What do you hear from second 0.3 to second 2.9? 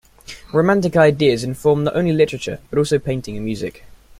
Romantic ideas informed not only literature but